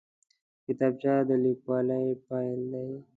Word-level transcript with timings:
کتابچه 0.65 1.13
د 1.27 1.29
لیکوالۍ 1.43 2.07
پیل 2.27 2.59
دی 2.71 2.87